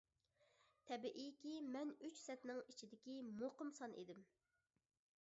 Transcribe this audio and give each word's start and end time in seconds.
تەبىئىيكى 0.91 1.53
مەن 1.77 1.93
ئۈچ 2.07 2.17
سەتنىڭ 2.23 2.65
ئىچىدىكى 2.73 3.23
مۇقىم 3.31 3.75
سان 3.81 3.99
ئىدىم. 4.03 4.29